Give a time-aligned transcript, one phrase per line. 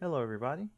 [0.00, 0.68] Hello, everybody.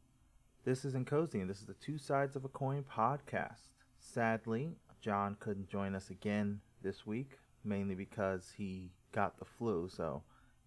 [0.65, 3.69] This is Nkosi, and this is the Two Sides of a Coin podcast.
[3.99, 4.71] Sadly,
[5.03, 10.23] John couldn't join us again this week, mainly because he got the flu, so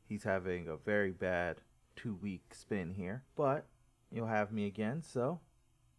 [0.08, 1.62] he's having a very bad
[1.96, 3.24] two week spin here.
[3.36, 3.66] But
[4.12, 5.40] you'll have me again, so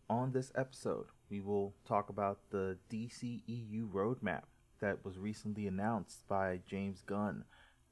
[0.08, 4.44] on this episode, we will talk about the DCEU roadmap
[4.78, 7.46] that was recently announced by James Gunn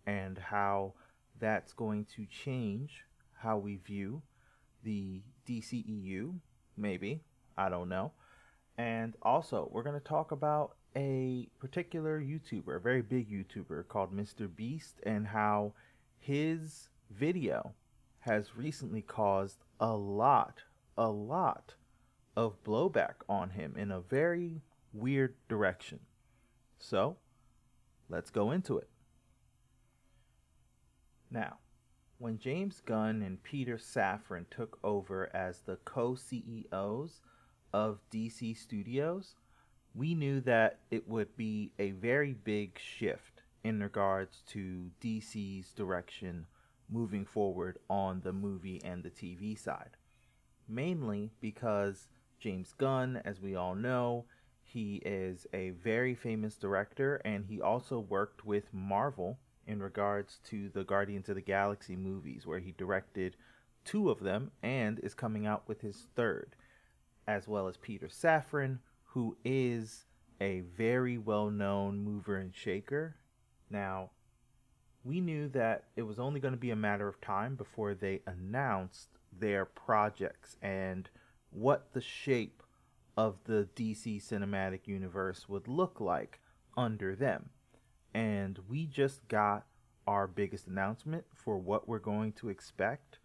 [0.07, 0.95] and how
[1.41, 3.03] that's going to change
[3.39, 4.23] how we view
[4.83, 6.35] the DCEU,
[6.77, 7.21] maybe.
[7.57, 8.13] I don't know.
[8.79, 14.15] And also, we're going to talk about a particular YouTuber, a very big YouTuber called
[14.15, 14.55] Mr.
[14.55, 15.75] Beast, and how
[16.19, 17.75] his video
[18.21, 20.63] has recently caused a lot,
[20.97, 21.75] a lot
[22.37, 26.01] of blowback on him in a very weird direction.
[26.79, 27.17] So,
[28.09, 28.89] let's go into it.
[31.31, 31.59] Now,
[32.23, 37.21] when James Gunn and Peter Safran took over as the co CEOs
[37.73, 39.35] of DC Studios,
[39.93, 46.47] we knew that it would be a very big shift in regards to DC's direction
[46.89, 49.97] moving forward on the movie and the TV side.
[50.69, 52.07] Mainly because
[52.39, 54.27] James Gunn, as we all know,
[54.63, 60.69] he is a very famous director and he also worked with Marvel in regards to
[60.71, 63.37] the Guardians of the Galaxy movies, where he directed
[63.85, 66.55] two of them and is coming out with his third,
[67.27, 70.07] as well as Peter Safran, who is
[70.41, 73.17] a very well known mover and shaker.
[73.71, 74.11] Now,
[75.05, 78.23] we knew that it was only going to be a matter of time before they
[78.27, 81.09] announced their projects and
[81.51, 82.63] what the shape
[83.17, 86.41] of the DC cinematic universe would look like
[86.77, 87.51] under them
[88.15, 89.67] and we just got
[90.07, 93.19] our biggest announcement for what we're going to expect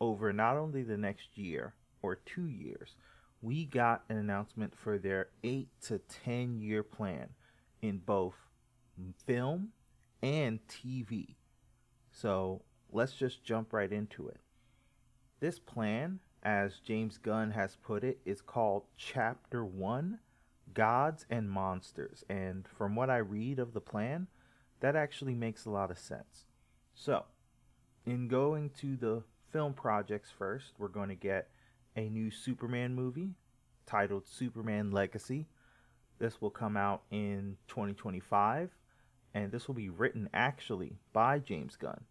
[0.00, 2.96] over not only the next year or two years,
[3.42, 7.28] we got an announcement for their eight to ten year plan
[7.82, 8.34] in both
[9.26, 9.68] film
[10.22, 11.34] and TV.
[12.10, 14.40] So let's just jump right into it.
[15.40, 20.18] This plan, as James Gunn has put it, is called Chapter 1
[20.74, 22.24] gods and monsters.
[22.28, 24.26] And from what I read of the plan,
[24.80, 26.44] that actually makes a lot of sense.
[26.94, 27.24] So,
[28.04, 31.48] in going to the film projects first, we're going to get
[31.96, 33.30] a new Superman movie
[33.86, 35.46] titled Superman Legacy.
[36.18, 38.70] This will come out in 2025,
[39.32, 42.04] and this will be written actually by James Gunn.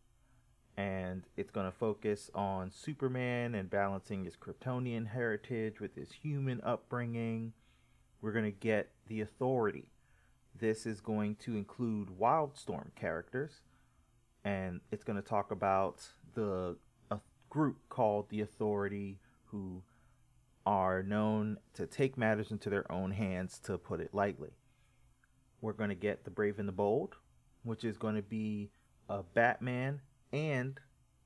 [0.76, 6.60] And it's going to focus on Superman and balancing his Kryptonian heritage with his human
[6.62, 7.54] upbringing
[8.24, 9.90] we're going to get the Authority.
[10.58, 13.60] This is going to include Wildstorm characters,
[14.46, 16.02] and it's going to talk about
[16.34, 16.78] the
[17.12, 17.20] a
[17.50, 19.84] group called the Authority who
[20.66, 24.52] are known to take matters into their own hands, to put it lightly.
[25.60, 27.18] We're going to get the Brave and the Bold,
[27.64, 28.70] which is going to be
[29.10, 30.00] a Batman
[30.32, 30.80] and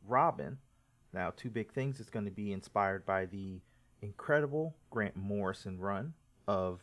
[0.04, 0.58] Robin.
[1.14, 2.00] Now, two big things.
[2.00, 3.62] It's going to be inspired by the
[4.02, 6.14] incredible Grant Morrison run
[6.48, 6.82] of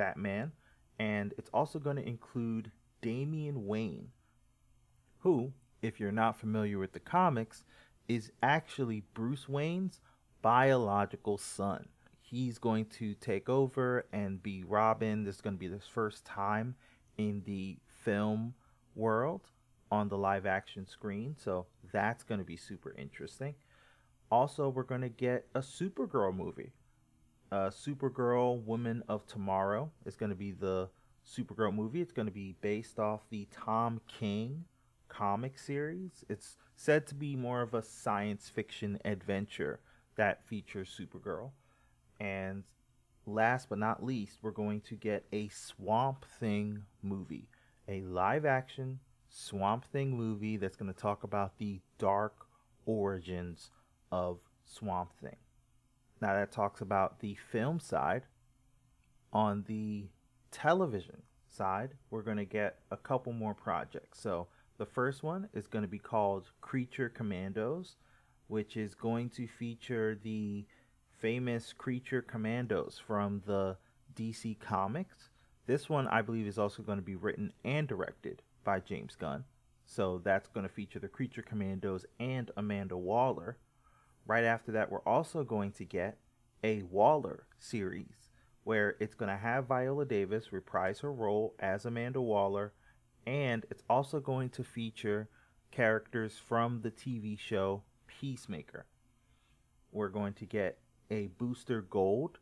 [0.00, 0.52] Batman,
[0.98, 2.72] and it's also going to include
[3.02, 4.08] Damian Wayne,
[5.18, 5.52] who,
[5.82, 7.64] if you're not familiar with the comics,
[8.08, 10.00] is actually Bruce Wayne's
[10.40, 11.90] biological son.
[12.22, 15.24] He's going to take over and be Robin.
[15.24, 16.76] This is going to be his first time
[17.18, 18.54] in the film
[18.94, 19.50] world
[19.90, 23.54] on the live action screen, so that's going to be super interesting.
[24.30, 26.72] Also, we're going to get a Supergirl movie
[27.52, 30.88] uh, Supergirl Woman of Tomorrow is going to be the
[31.26, 32.00] Supergirl movie.
[32.00, 34.64] It's going to be based off the Tom King
[35.08, 36.24] comic series.
[36.28, 39.80] It's said to be more of a science fiction adventure
[40.16, 41.50] that features Supergirl.
[42.20, 42.64] And
[43.26, 47.48] last but not least, we're going to get a Swamp Thing movie,
[47.88, 52.34] a live action Swamp Thing movie that's going to talk about the dark
[52.84, 53.70] origins
[54.10, 55.36] of Swamp Thing.
[56.20, 58.22] Now that talks about the film side.
[59.32, 60.08] On the
[60.50, 64.20] television side, we're going to get a couple more projects.
[64.20, 67.96] So the first one is going to be called Creature Commandos,
[68.48, 70.66] which is going to feature the
[71.20, 73.76] famous Creature Commandos from the
[74.14, 75.30] DC Comics.
[75.66, 79.44] This one, I believe, is also going to be written and directed by James Gunn.
[79.86, 83.58] So that's going to feature the Creature Commandos and Amanda Waller.
[84.26, 86.18] Right after that, we're also going to get
[86.62, 88.30] a Waller series
[88.64, 92.72] where it's going to have Viola Davis reprise her role as Amanda Waller,
[93.26, 95.28] and it's also going to feature
[95.70, 98.86] characters from the TV show Peacemaker.
[99.92, 100.78] we're going to get
[101.10, 102.38] a Booster Gold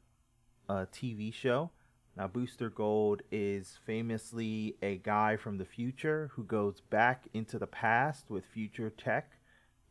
[0.68, 1.70] uh, TV show.
[2.16, 7.66] Now, Booster Gold is famously a guy from the future who goes back into the
[7.66, 9.37] past with future tech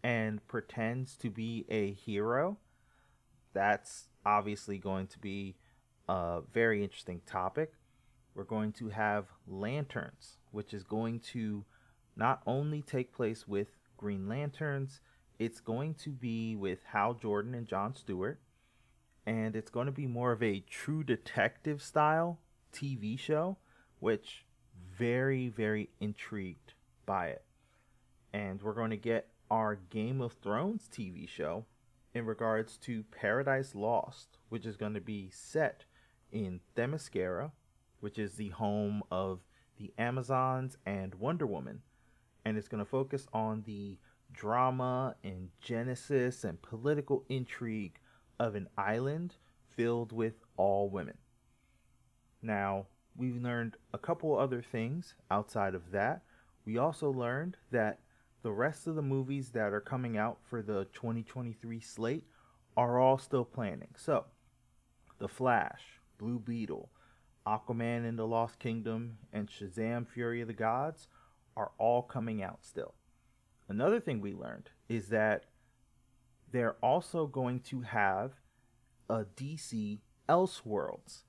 [0.04, 2.58] and pretends to be a hero.
[3.54, 5.56] That's obviously going to be
[6.08, 7.74] a very interesting topic.
[8.36, 11.66] We're going to have Lanterns, which is going to
[12.16, 15.02] not only take place with Green Lanterns,
[15.40, 18.40] it's going to be with Hal Jordan and John Stewart,
[19.26, 22.40] and it's going to be more of a true detective style
[22.74, 23.58] TV show,
[24.00, 24.46] which
[24.98, 26.74] very very intrigued
[27.06, 27.44] by it.
[28.34, 31.66] And we're going to get our Game of Thrones TV show
[32.14, 35.86] in regards to Paradise Lost, which is going to be set
[36.32, 37.52] in Themyscira,
[38.00, 39.40] which is the home of
[39.78, 41.82] the Amazons and Wonder Woman.
[42.46, 43.98] And it's going to focus on the
[44.32, 48.00] drama and genesis and political intrigue
[48.40, 49.36] of an island
[49.76, 51.18] filled with all women.
[52.42, 56.24] Now, we've learned a couple other things outside of that.
[56.66, 58.00] We also learned that
[58.44, 62.26] the rest of the movies that are coming out for the 2023 slate
[62.76, 63.94] are all still planning.
[63.98, 64.26] So,
[65.20, 65.82] The Flash,
[66.18, 66.90] Blue Beetle,
[67.46, 71.08] Aquaman and the Lost Kingdom, and Shazam Fury of the Gods
[71.56, 72.94] are all coming out still.
[73.70, 75.46] Another thing we learned is that
[76.52, 78.34] they're also going to have
[79.10, 80.00] a DC
[80.30, 81.24] Elseworlds.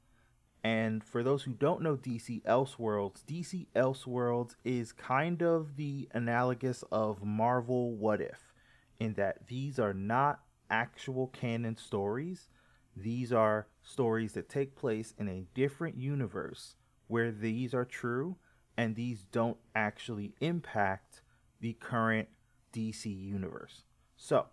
[0.65, 6.83] And for those who don't know DC Elseworlds, DC Elseworlds is kind of the analogous
[6.91, 8.53] of Marvel What If,
[8.99, 10.41] in that these are not
[10.71, 12.49] actual canon stories.
[12.97, 16.75] These are stories that take place in a different universe
[17.07, 18.37] where these are true
[18.77, 21.23] and these don't actually impact
[21.61, 22.29] the current
[22.73, 23.85] DC universe.
[24.17, 24.47] So,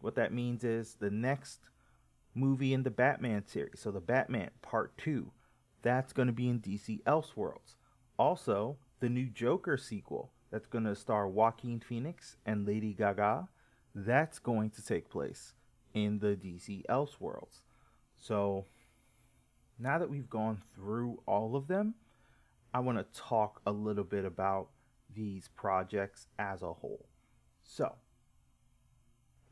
[0.00, 1.68] what that means is the next
[2.34, 5.30] movie in the Batman series, so the Batman Part 2,
[5.82, 7.74] that's going to be in DC Elseworlds.
[8.18, 13.48] Also, the new Joker sequel that's going to star Joaquin Phoenix and Lady Gaga,
[13.94, 15.54] that's going to take place
[15.94, 17.62] in the DC Elseworlds.
[18.16, 18.66] So,
[19.78, 21.94] now that we've gone through all of them,
[22.72, 24.68] I want to talk a little bit about
[25.14, 27.06] these projects as a whole.
[27.64, 27.96] So,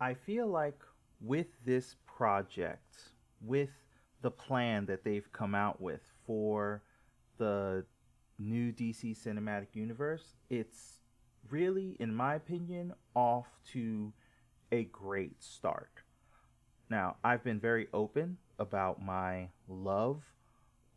[0.01, 0.79] I feel like
[1.21, 3.71] with this project, with
[4.23, 6.83] the plan that they've come out with for
[7.39, 7.85] the
[8.39, 11.01] new DC Cinematic Universe, it's
[11.51, 14.13] really, in my opinion, off to
[14.73, 16.03] a great start.
[16.89, 20.23] Now, I've been very open about my love,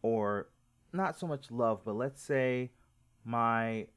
[0.02, 0.48] or
[0.92, 2.72] not so much love, but let's say
[3.24, 3.88] my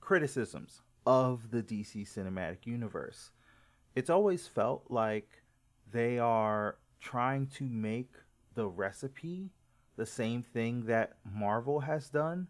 [0.00, 3.30] criticisms of the DC Cinematic Universe.
[3.94, 5.28] It's always felt like
[5.92, 8.12] they are trying to make
[8.54, 9.50] the recipe
[9.96, 12.46] the same thing that Marvel has done.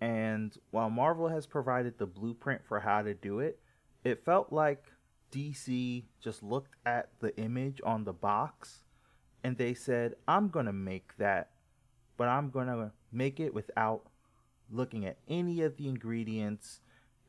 [0.00, 3.58] And while Marvel has provided the blueprint for how to do it,
[4.04, 4.84] it felt like
[5.32, 8.84] DC just looked at the image on the box
[9.42, 11.50] and they said, I'm going to make that,
[12.16, 14.02] but I'm going to make it without
[14.70, 16.80] looking at any of the ingredients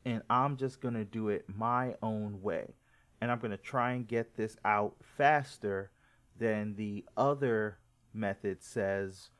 [0.04, 2.74] and I'm just going to do it my own way.
[3.20, 5.90] And I'm going to try and get this out faster
[6.38, 7.78] than the other
[8.14, 9.30] method says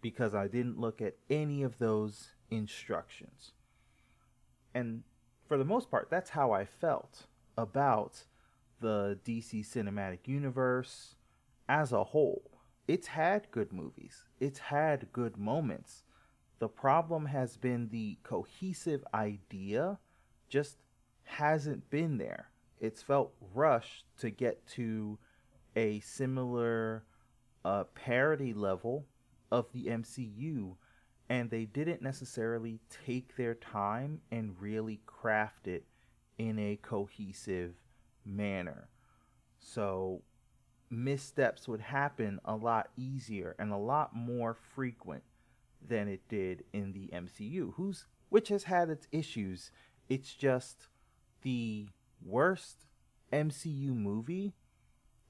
[0.00, 3.52] because I didn't look at any of those instructions.
[4.74, 5.02] And
[5.46, 8.24] for the most part, that's how I felt about
[8.80, 11.14] the DC Cinematic Universe
[11.68, 12.50] as a whole.
[12.86, 16.02] It's had good movies, it's had good moments,
[16.58, 19.98] the problem has been the cohesive idea
[20.48, 20.78] just
[21.24, 22.50] hasn't been there.
[22.84, 25.18] It's felt rushed to get to
[25.74, 27.04] a similar
[27.64, 29.06] uh, parody level
[29.50, 30.76] of the MCU,
[31.30, 35.86] and they didn't necessarily take their time and really craft it
[36.36, 37.72] in a cohesive
[38.22, 38.90] manner.
[39.58, 40.20] So
[40.90, 45.22] missteps would happen a lot easier and a lot more frequent
[45.80, 49.70] than it did in the MCU, who's which has had its issues.
[50.10, 50.88] It's just
[51.40, 51.88] the
[52.24, 52.86] worst
[53.32, 54.54] MCU movie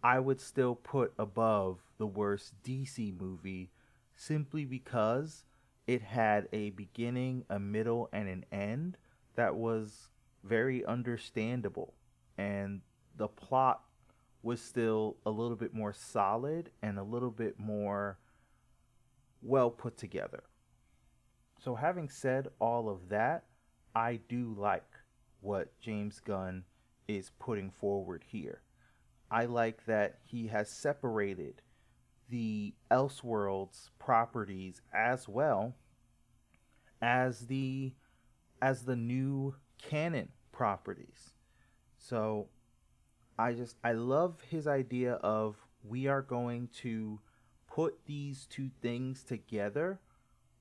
[0.05, 3.71] I would still put above the worst DC movie
[4.15, 5.45] simply because
[5.87, 8.99] it had a beginning, a middle, and an end
[9.35, 10.11] that was
[10.43, 11.95] very understandable.
[12.37, 12.83] And
[13.17, 13.81] the plot
[14.43, 18.19] was still a little bit more solid and a little bit more
[19.41, 20.43] well put together.
[21.59, 23.45] So, having said all of that,
[23.95, 24.85] I do like
[25.41, 26.65] what James Gunn
[27.09, 28.63] is putting forward here.
[29.31, 31.63] I like that he has separated
[32.29, 35.75] the Elseworlds properties as well
[37.03, 37.93] as the
[38.63, 41.35] as the new canon properties.
[41.99, 42.49] So
[43.39, 47.21] I just I love his idea of we are going to
[47.67, 50.01] put these two things together.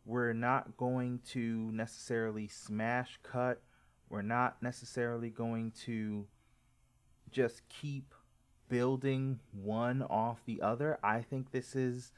[0.05, 3.62] We're not going to necessarily smash cut.
[4.13, 6.27] We're not necessarily going to
[7.32, 8.13] just keep
[8.70, 11.00] building one off the other.
[11.01, 12.12] I think this is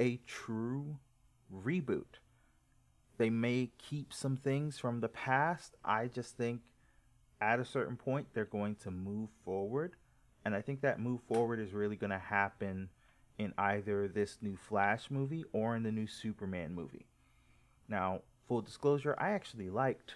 [0.00, 0.96] a true
[1.54, 2.16] reboot.
[3.18, 5.74] They may keep some things from the past.
[5.84, 6.62] I just think
[7.42, 9.96] at a certain point they're going to move forward.
[10.46, 12.88] And I think that move forward is really going to happen
[13.36, 17.04] in either this new Flash movie or in the new Superman movie.
[17.86, 20.14] Now, full disclosure, I actually liked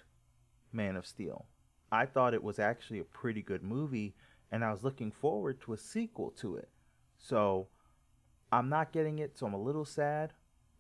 [0.73, 1.47] Man of Steel.
[1.91, 4.15] I thought it was actually a pretty good movie,
[4.51, 6.69] and I was looking forward to a sequel to it.
[7.19, 7.69] So,
[8.53, 10.33] I'm not getting it, so I'm a little sad,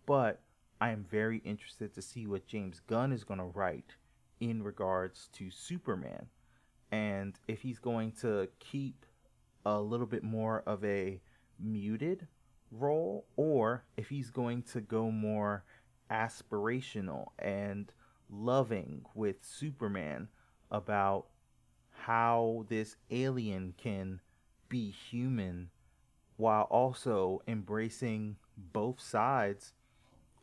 [0.06, 0.40] but
[0.80, 3.96] I am very interested to see what James Gunn is going to write
[4.40, 6.28] in regards to Superman
[6.90, 9.04] and if he's going to keep
[9.66, 11.20] a little bit more of a
[11.58, 12.26] muted
[12.70, 15.64] role or if he's going to go more
[16.10, 17.92] aspirational and
[18.30, 20.28] loving with Superman
[20.70, 21.26] about
[21.90, 24.20] how this alien can
[24.68, 25.70] be human
[26.36, 29.72] while also embracing both sides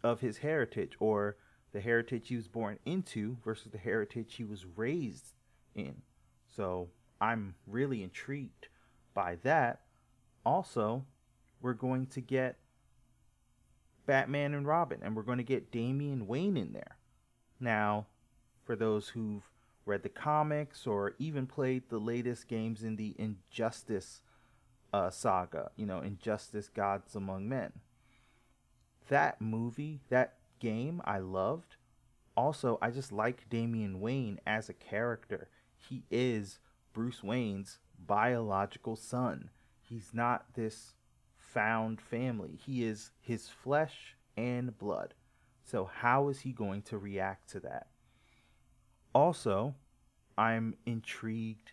[0.04, 1.38] of his heritage or
[1.72, 5.34] the heritage he was born into versus the heritage he was raised
[5.74, 6.02] in.
[6.56, 6.90] So
[7.20, 8.68] I'm really intrigued
[9.14, 9.82] by that.
[10.46, 11.06] Also,
[11.62, 12.58] we're going to get
[14.06, 16.98] Batman and Robin, and we're going to get Damian Wayne in there.
[17.60, 18.08] Now,
[18.64, 19.44] for those who've
[19.86, 24.22] read the comics or even played the latest games in the Injustice
[24.94, 27.72] uh, saga, you know, Injustice Gods Among Men.
[29.10, 31.76] That movie, that game, I loved.
[32.36, 35.48] Also, I just like Damian Wayne as a character
[35.90, 36.60] he is
[36.94, 39.50] Bruce Wayne's biological son.
[39.82, 40.94] He's not this
[41.38, 42.58] found family.
[42.66, 45.14] He is his flesh and blood.
[45.66, 47.88] So, how is he going to react to that?
[49.14, 49.74] Also,
[50.38, 51.72] I'm intrigued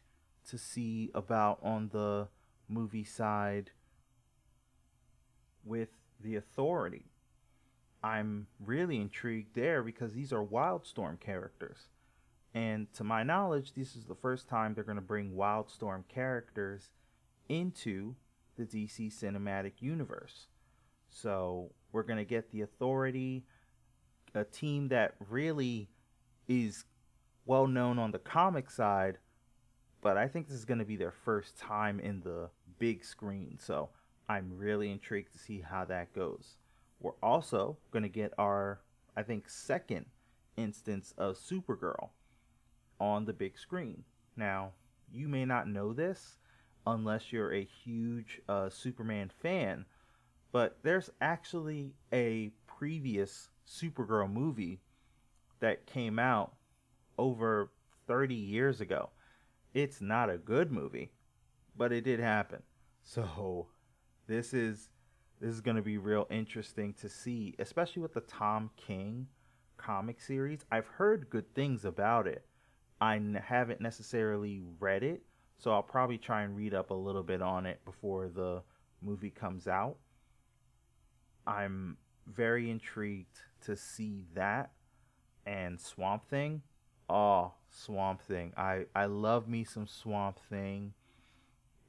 [0.48, 2.28] to see about on the
[2.68, 3.70] movie side
[5.62, 7.10] with the authority.
[8.02, 11.88] I'm really intrigued there because these are Wildstorm characters.
[12.54, 16.90] And to my knowledge, this is the first time they're going to bring Wildstorm characters
[17.48, 18.14] into
[18.56, 20.46] the DC cinematic universe.
[21.10, 23.44] So we're going to get the Authority,
[24.34, 25.88] a team that really
[26.48, 26.84] is
[27.44, 29.18] well known on the comic side,
[30.00, 33.58] but I think this is going to be their first time in the big screen.
[33.60, 33.90] So
[34.28, 36.56] I'm really intrigued to see how that goes.
[37.00, 38.80] We're also going to get our,
[39.16, 40.06] I think, second
[40.56, 42.10] instance of Supergirl
[43.00, 44.04] on the big screen.
[44.36, 44.72] Now,
[45.12, 46.38] you may not know this
[46.86, 49.84] unless you're a huge uh, Superman fan,
[50.52, 54.80] but there's actually a previous Supergirl movie
[55.60, 56.54] that came out
[57.18, 57.70] over
[58.06, 59.10] 30 years ago.
[59.74, 61.12] It's not a good movie,
[61.76, 62.62] but it did happen.
[63.02, 63.68] So,
[64.26, 64.90] this is
[65.40, 69.26] this is going to be real interesting to see, especially with the Tom King
[69.76, 70.64] comic series.
[70.70, 72.44] I've heard good things about it,
[73.00, 75.24] I n- haven't necessarily read it,
[75.58, 78.62] so I'll probably try and read up a little bit on it before the
[79.00, 79.96] movie comes out.
[81.44, 84.70] I'm very intrigued to see that
[85.46, 86.62] and Swamp Thing.
[87.08, 88.52] Oh, Swamp Thing.
[88.56, 90.94] I I love me some Swamp Thing.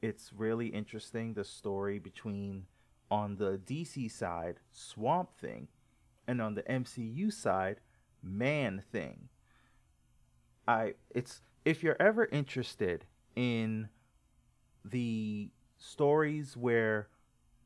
[0.01, 2.65] It's really interesting the story between
[3.09, 5.67] on the DC side, Swamp Thing,
[6.27, 7.79] and on the MCU side,
[8.21, 9.29] Man Thing.
[10.67, 13.89] I it's if you're ever interested in
[14.83, 17.07] the stories where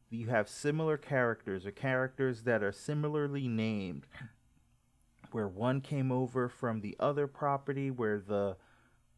[0.10, 4.06] you have similar characters or characters that are similarly named
[5.32, 8.56] where one came over from the other property where the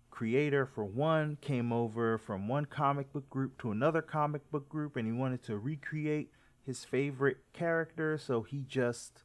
[0.09, 4.95] creator for one came over from one comic book group to another comic book group
[4.95, 6.31] and he wanted to recreate
[6.65, 9.21] his favorite character so he just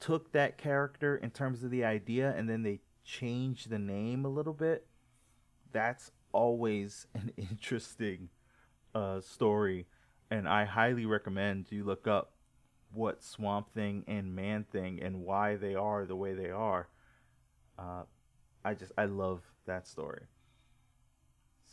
[0.00, 4.28] took that character in terms of the idea and then they changed the name a
[4.28, 4.86] little bit,
[5.72, 8.30] that's always an interesting
[8.94, 9.86] uh, story.
[10.30, 12.32] And I highly recommend you look up
[12.92, 16.88] what Swamp Thing and Man Thing and why they are the way they are.
[17.78, 18.02] Uh,
[18.64, 20.26] I just I love that story.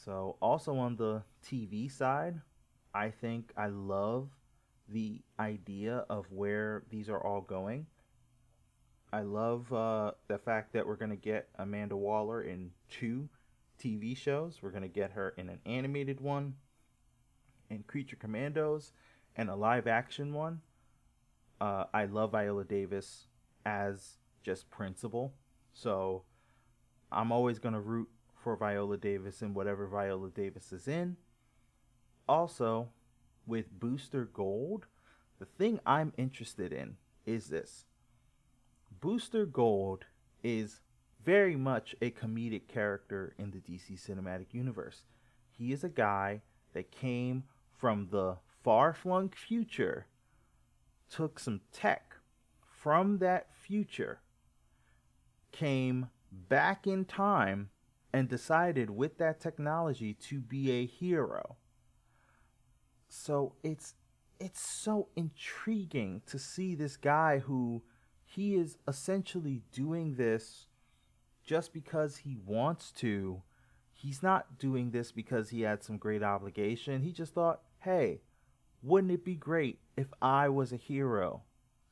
[0.05, 2.41] So, also on the TV side,
[2.93, 4.29] I think I love
[4.87, 7.87] the idea of where these are all going.
[9.11, 13.29] I love uh, the fact that we're going to get Amanda Waller in two
[13.81, 14.59] TV shows.
[14.61, 16.55] We're going to get her in an animated one,
[17.69, 18.93] in Creature Commandos,
[19.35, 20.61] and a live action one.
[21.59, 23.27] Uh, I love Viola Davis
[23.65, 25.33] as just principal.
[25.73, 26.23] So
[27.11, 31.17] I'm always going to root for Viola Davis in whatever Viola Davis is in.
[32.27, 32.89] Also,
[33.45, 34.85] with Booster Gold,
[35.39, 37.85] the thing I'm interested in is this
[38.99, 40.05] Booster Gold
[40.43, 40.79] is
[41.23, 45.03] very much a comedic character in the DC Cinematic Universe.
[45.49, 46.41] He is a guy
[46.73, 47.43] that came
[47.77, 50.07] from the far flung future,
[51.09, 52.15] took some tech
[52.59, 54.19] from that future,
[55.51, 57.69] came back in time,
[58.13, 61.57] and decided with that technology to be a hero.
[63.09, 63.93] So it's
[64.39, 67.83] it's so intriguing to see this guy who
[68.23, 70.67] he is essentially doing this
[71.43, 73.41] just because he wants to.
[73.93, 77.01] He's not doing this because he had some great obligation.
[77.01, 78.19] He just thought, hey,
[78.83, 81.43] wouldn't it be great if I was a hero?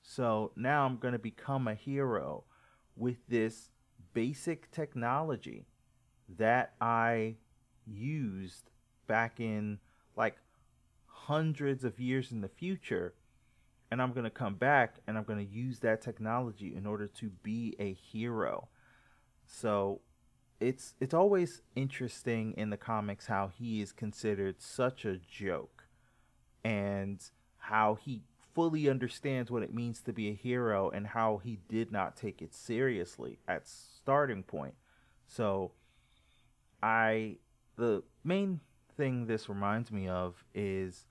[0.01, 2.43] So now I'm going to become a hero
[2.97, 3.69] with this
[4.13, 5.67] basic technology
[6.37, 7.35] that I
[7.87, 8.71] used
[9.07, 9.79] back in
[10.17, 10.35] like
[11.05, 13.13] hundreds of years in the future
[13.89, 17.07] and I'm going to come back and I'm going to use that technology in order
[17.07, 18.67] to be a hero.
[19.45, 20.01] So
[20.59, 25.74] it's it's always interesting in the comics how he is considered such a joke
[26.65, 27.21] and
[27.59, 28.23] how he
[28.55, 32.41] fully understands what it means to be a hero and how he did not take
[32.41, 34.73] it seriously at starting point.
[35.27, 35.73] So
[36.81, 37.37] I
[37.77, 38.61] the main
[38.97, 41.05] thing this reminds me of is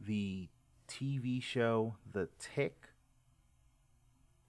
[0.00, 0.48] the
[0.88, 2.88] TV show The Tick.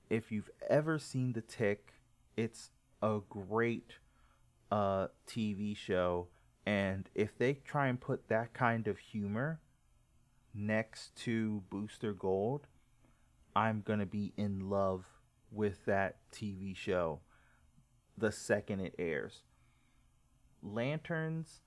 [0.10, 1.94] If you've ever seen The Tick,
[2.38, 2.70] it's
[3.02, 3.94] a great
[4.72, 6.28] uh, TV show.
[6.66, 9.60] And if they try and put that kind of humor
[10.56, 12.68] next to Booster Gold,
[13.56, 15.06] I'm going to be in love
[15.52, 17.20] with that TV show
[18.18, 19.42] the second it airs.
[20.62, 21.62] Lanterns,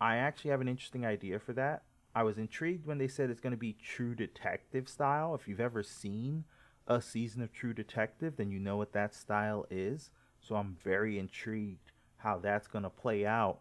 [0.00, 1.82] I actually have an interesting idea for that.
[2.14, 5.34] I was intrigued when they said it's going to be True Detective style.
[5.34, 6.44] If you've ever seen
[6.86, 10.10] a season of True Detective, then you know what that style is.
[10.40, 13.60] So I'm very intrigued how that's going to play out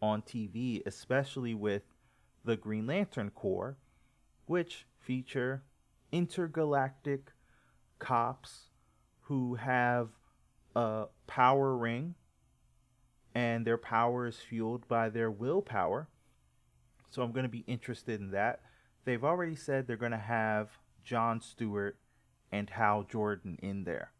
[0.00, 1.82] on TV, especially with
[2.44, 3.76] the Green Lantern Corps,
[4.50, 5.62] which feature
[6.10, 7.30] intergalactic
[8.00, 8.64] cops
[9.20, 10.08] who have
[10.74, 12.16] a power ring
[13.32, 16.08] and their power is fueled by their willpower
[17.10, 18.60] so I'm going to be interested in that.
[19.04, 21.96] They've already said they're going to have John Stewart
[22.50, 24.12] and Hal Jordan in there.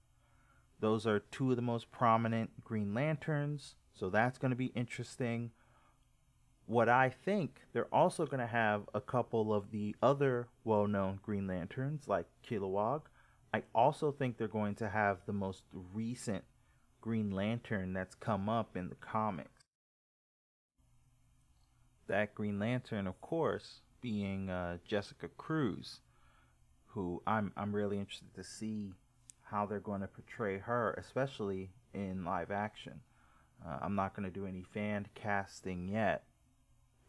[0.80, 5.50] Those are two of the most prominent Green Lanterns, so that's going to be interesting.
[6.70, 11.18] What I think they're also going to have a couple of the other well known
[11.20, 13.02] Green Lanterns, like Kilowog.
[13.52, 16.44] I also think they're going to have the most recent
[17.00, 19.64] Green Lantern that's come up in the comics
[22.10, 26.00] that Green Lantern, of course, being uh, Jessica Cruz,
[26.86, 28.92] who I'm I'm really interested to see
[29.42, 33.00] how they're going to portray her, especially in live action.
[33.66, 36.24] Uh, I'm not going to do any fan casting yet,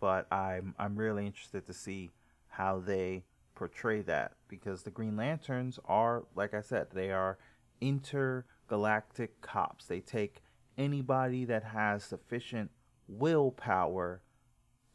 [0.02, 2.12] but I'm I'm really interested to see
[2.50, 3.24] how they
[3.56, 7.38] portray that because the Green Lanterns are, like I said, they are
[7.80, 9.86] intergalactic cops.
[9.86, 10.42] They take
[10.78, 12.72] anybody that has sufficient
[13.08, 14.22] willpower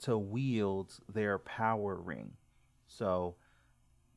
[0.02, 2.32] to wield their power ring.
[2.86, 3.36] So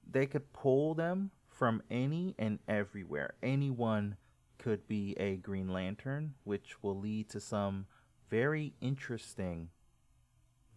[0.10, 3.36] they could pull them from any and everywhere.
[3.44, 4.18] Anyone
[4.58, 7.86] could be a Green Lantern, which will lead to some
[8.30, 9.70] very interesting,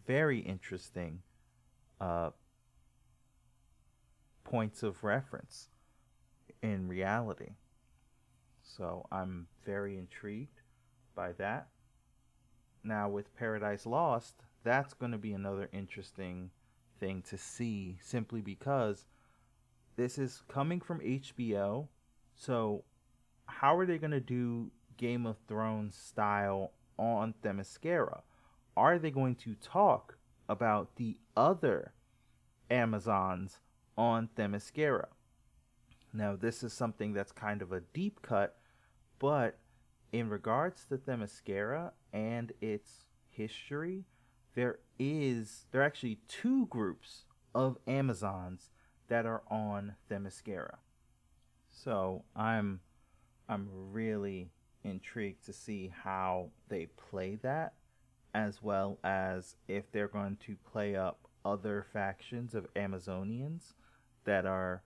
[0.06, 1.20] very interesting
[2.00, 2.30] uh,
[4.44, 5.68] points of reference
[6.62, 7.50] in reality.
[8.62, 10.60] So I'm very intrigued
[11.14, 11.68] by that.
[12.84, 16.50] Now, with Paradise Lost, that's going to be another interesting
[16.98, 19.06] thing to see simply because
[19.96, 21.88] this is coming from HBO.
[22.34, 22.84] So,
[23.46, 28.22] how are they going to do Game of Thrones style on Themyscira?
[28.76, 30.16] Are they going to talk
[30.48, 31.92] about the other
[32.70, 33.58] Amazons
[33.96, 35.06] on Themyscira?
[36.12, 38.56] Now, this is something that's kind of a deep cut,
[39.18, 39.58] but
[40.12, 44.04] in regards to Themyscira and its history,
[44.54, 48.70] there is there are actually two groups of Amazons
[49.08, 50.76] that are on Themyscira.
[51.70, 52.80] So I'm
[53.48, 54.50] I'm really
[54.84, 57.74] intrigued to see how they play that,
[58.34, 63.74] as well as if they're going to play up other factions of Amazonians
[64.24, 64.82] that are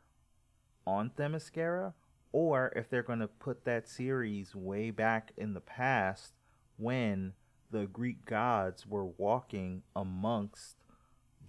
[0.86, 1.92] on Themyscira,
[2.32, 6.32] or if they're going to put that series way back in the past
[6.76, 7.32] when
[7.70, 10.76] the Greek gods were walking amongst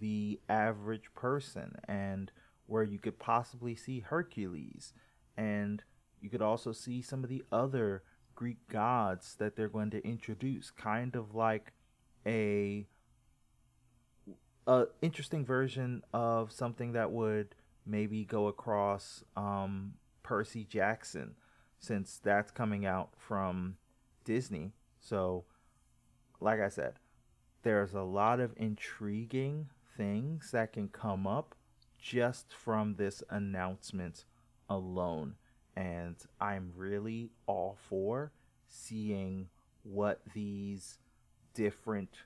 [0.00, 2.30] the average person and
[2.66, 4.92] where you could possibly see Hercules.
[5.36, 5.82] And
[6.20, 8.02] you could also see some of the other
[8.34, 11.72] Greek gods that they're going to introduce kind of like
[12.26, 12.86] a
[14.66, 17.54] a interesting version of something that would
[17.86, 21.34] maybe go across um, Percy Jackson
[21.78, 23.76] since that's coming out from
[24.24, 24.72] Disney.
[25.00, 25.44] So
[26.40, 26.94] like I said,
[27.62, 31.54] there's a lot of intriguing things that can come up
[31.98, 34.24] just from this announcement
[34.68, 35.34] alone.
[35.76, 38.32] And I'm really all for
[38.68, 39.48] seeing
[39.82, 40.98] what these
[41.58, 42.18] different,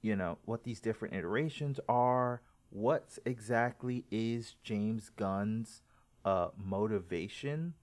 [0.00, 2.40] you know, what these different iterations are.
[2.70, 5.82] What exactly is James Gunn's
[6.24, 7.74] uh, motivation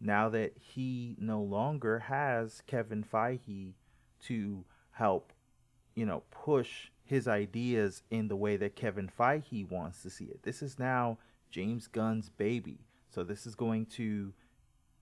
[0.00, 3.74] now that he no longer has Kevin Feige
[4.22, 5.34] to help,
[5.94, 10.42] you know, push his ideas in the way that Kevin Feige wants to see it.
[10.42, 11.18] This is now
[11.50, 12.78] James Gunn's baby.
[13.10, 14.32] So this is going to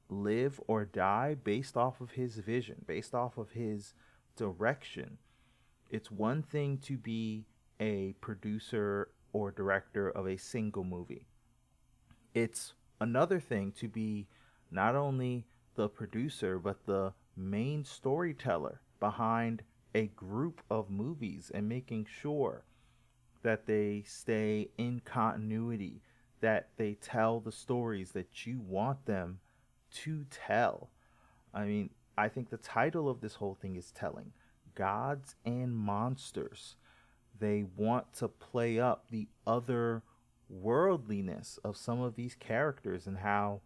[0.08, 3.94] live or die based off of his vision, based off of his
[4.36, 5.18] direction.
[5.90, 7.46] It's one thing to be
[7.80, 11.26] a producer or director of a single movie.
[12.34, 14.28] It's another thing to be
[14.70, 19.62] not only the producer but the main storyteller behind
[19.94, 22.64] a group of movies and making sure
[23.42, 26.00] that they stay in continuity,
[26.40, 29.38] that they tell the stories that you want them
[29.92, 30.90] to tell.
[31.52, 34.32] I mean, I think the title of this whole thing is telling
[34.74, 36.76] Gods and Monsters.
[37.38, 40.02] They want to play up the other
[40.48, 43.60] worldliness of some of these characters and how,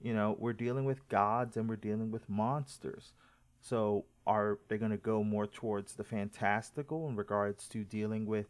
[0.00, 3.12] you know, we're dealing with gods and we're dealing with monsters.
[3.60, 8.46] So are they going to go more towards the fantastical in regards to dealing with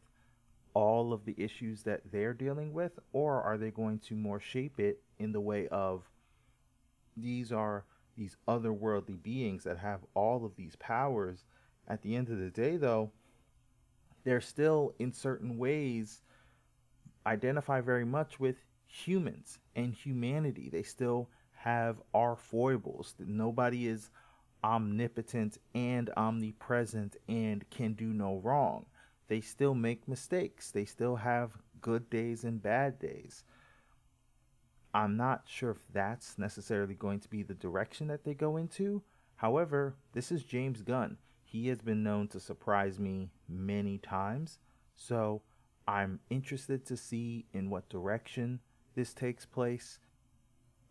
[0.74, 4.80] all of the issues that they're dealing with or are they going to more shape
[4.80, 6.08] it in the way of
[7.14, 7.84] these are
[8.16, 11.44] these otherworldly beings that have all of these powers
[11.88, 13.10] at the end of the day though
[14.24, 16.22] they're still in certain ways
[17.26, 24.10] identify very much with humans and humanity they still have our foibles nobody is
[24.64, 28.86] omnipotent and omnipresent and can do no wrong.
[29.28, 30.70] They still make mistakes.
[30.70, 33.44] They still have good days and bad days.
[34.94, 39.02] I'm not sure if that's necessarily going to be the direction that they go into.
[39.36, 41.16] However, this is James Gunn.
[41.44, 44.58] He has been known to surprise me many times.
[44.94, 45.42] So
[45.88, 48.60] I'm interested to see in what direction
[48.94, 49.98] this takes place.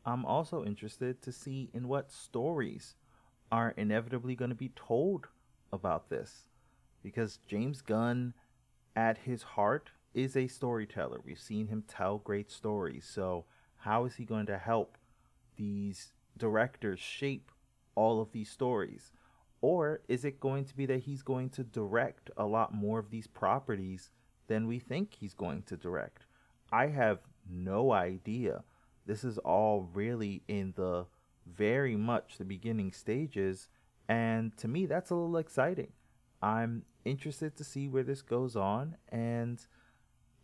[0.06, 2.96] I'm also interested to see in what stories
[3.52, 5.28] are inevitably going to be told
[5.72, 6.46] about this
[7.04, 8.34] because James Gunn,
[8.96, 11.20] at his heart, is a storyteller.
[11.24, 13.06] We've seen him tell great stories.
[13.06, 13.46] So,
[13.82, 14.98] how is he going to help
[15.58, 17.52] these directors shape
[17.96, 19.12] all of these stories?
[19.62, 23.10] Or is it going to be that he's going to direct a lot more of
[23.10, 24.12] these properties
[24.48, 26.26] than we think he's going to direct?
[26.72, 28.64] I have no idea.
[29.06, 31.06] This is all really in the
[31.46, 33.68] very much the beginning stages.
[34.08, 35.92] And to me, that's a little exciting.
[36.42, 38.98] I'm interested to see where this goes on.
[39.10, 39.60] And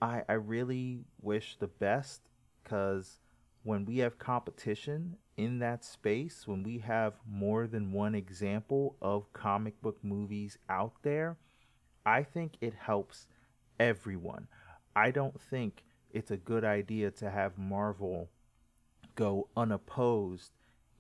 [0.02, 2.22] I, I really wish the best
[2.64, 3.20] because
[3.68, 9.34] when we have competition in that space, when we have more than one example of
[9.34, 11.36] comic book movies out there,
[12.06, 13.28] I think it helps
[13.78, 14.48] everyone.
[14.96, 18.30] I don't think it's a good idea to have Marvel
[19.16, 20.54] go unopposed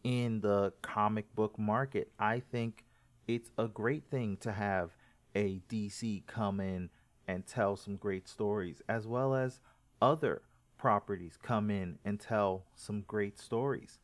[0.03, 2.11] in the comic book market.
[2.19, 2.83] I think
[3.29, 4.91] it's a great thing to have
[5.33, 6.89] a DC come in
[7.29, 9.61] and tell some great stories, as well as
[10.01, 10.41] other
[10.77, 13.99] properties come in and tell some great stories.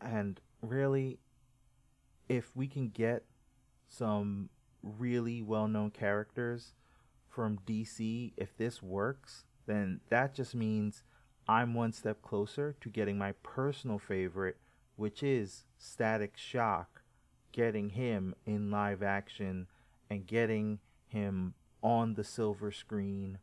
[0.00, 1.18] And really,
[2.28, 3.24] if we can get
[3.88, 4.50] some
[4.82, 6.74] really well known characters
[7.28, 11.02] from DC, if this works, then that just means
[11.48, 14.56] I'm one step closer to getting my personal favorite
[14.96, 17.02] which is Static Shock,
[17.52, 19.68] getting him in live action
[20.10, 23.38] and getting him on the silver screen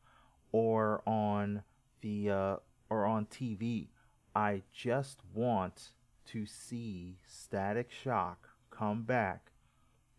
[0.51, 1.63] or on
[2.03, 2.55] the uh,
[2.89, 3.87] or on TV.
[4.35, 5.89] I just want
[6.27, 9.51] to see Static Shock come back.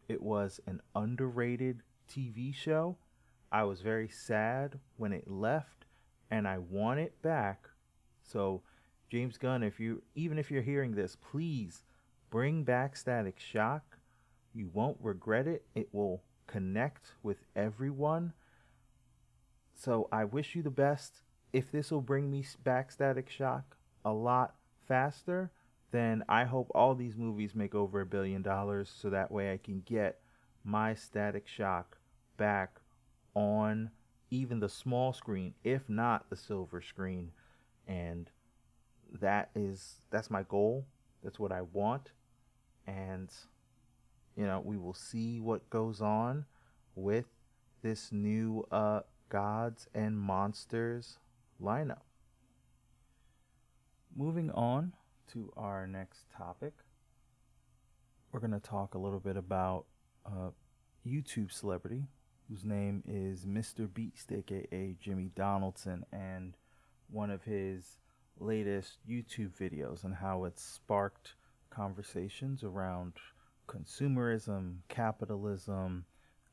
[0.09, 2.97] It was an underrated TV show.
[3.53, 5.85] I was very sad when it left
[6.31, 7.68] and I want it back.
[8.23, 8.62] So
[9.09, 11.85] James Gunn, if you even if you're hearing this, please
[12.31, 13.99] bring back Static Shock.
[14.53, 15.64] You won't regret it.
[15.75, 18.33] It will connect with everyone.
[19.75, 21.23] So I wish you the best.
[21.54, 24.56] If this will bring me back Static Shock a lot
[24.88, 25.52] faster,
[25.92, 29.58] then I hope all these movies make over a billion dollars so that way I
[29.58, 30.18] can get
[30.64, 31.96] my Static Shock
[32.36, 32.80] back
[33.36, 33.92] on
[34.32, 37.30] even the small screen, if not the silver screen.
[37.86, 38.28] And
[39.20, 40.84] that is that's my goal.
[41.22, 42.10] That's what I want.
[42.88, 43.30] And
[44.36, 46.46] you know, we will see what goes on
[46.96, 47.26] with
[47.80, 51.18] this new uh gods and monsters
[51.64, 52.03] lineup.
[54.14, 54.92] Moving on
[55.33, 56.74] to our next topic,
[58.31, 59.87] we're going to talk a little bit about
[60.27, 60.50] a
[61.09, 62.05] YouTube celebrity
[62.48, 63.92] whose name is Mr.
[63.92, 66.57] Beast, aka Jimmy Donaldson, and
[67.11, 67.98] one of his
[68.38, 71.35] latest YouTube videos and how it sparked
[71.70, 73.14] conversations around
[73.66, 76.05] consumerism, capitalism,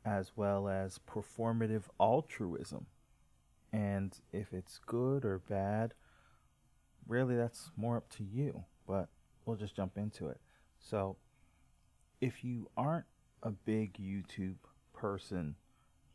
[0.06, 2.86] as well as performative altruism.
[3.74, 5.94] And if it's good or bad,
[7.08, 8.66] really that's more up to you.
[8.88, 9.08] But
[9.46, 10.40] we'll just jump into it.
[10.80, 11.18] So,
[12.20, 13.06] if you aren't
[13.44, 14.58] a big YouTube
[14.94, 15.56] person,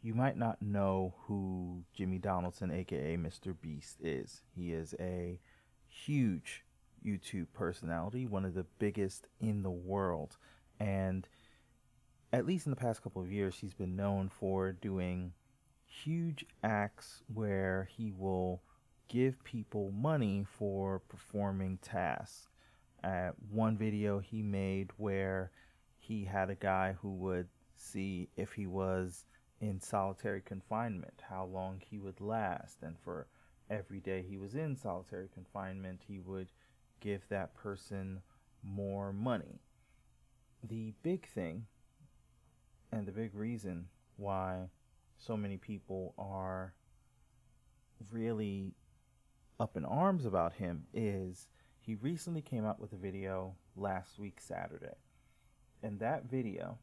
[0.02, 3.54] you might not know who Jimmy Donaldson, aka Mr.
[3.60, 4.42] Beast, is.
[4.54, 5.40] He is a
[5.88, 6.64] huge
[7.04, 10.36] YouTube personality, one of the biggest in the world.
[10.78, 11.26] And
[12.32, 15.32] at least in the past couple of years, he's been known for doing
[15.86, 18.62] huge acts where he will
[19.08, 22.48] give people money for performing tasks.
[23.04, 25.50] Uh, one video he made where
[25.98, 29.24] he had a guy who would see if he was
[29.60, 33.26] in solitary confinement, how long he would last, and for
[33.70, 36.48] every day he was in solitary confinement, he would
[37.00, 38.20] give that person
[38.62, 39.60] more money.
[40.62, 41.66] The big thing
[42.92, 44.68] and the big reason why
[45.18, 46.74] so many people are
[48.10, 48.74] really
[49.58, 51.48] up in arms about him is
[51.80, 54.96] he recently came out with a video last week Saturday.
[55.82, 56.78] And that video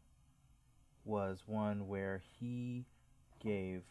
[1.06, 2.86] was one where he
[3.44, 3.84] gave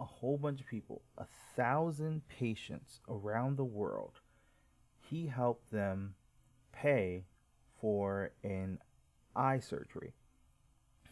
[0.00, 4.20] a whole bunch of people, a thousand patients around the world,
[5.00, 6.14] he helped them
[6.72, 7.24] pay
[7.80, 8.78] for an
[9.34, 10.14] eye surgery.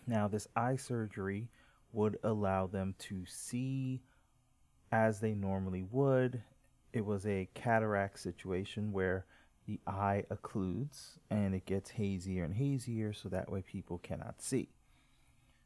[0.07, 1.49] Now, this eye surgery
[1.97, 4.03] would allow them to see
[4.93, 6.43] as they normally would.
[6.93, 9.25] It was a cataract situation where
[9.67, 14.69] the eye occludes and it gets hazier and hazier so that way people cannot see.